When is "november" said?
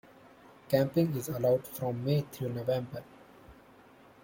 2.53-3.03